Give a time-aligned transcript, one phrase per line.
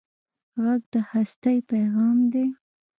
[0.63, 2.45] غږ د هستۍ پېغام دی